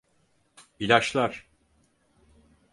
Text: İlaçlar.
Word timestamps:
İlaçlar. 0.79 1.45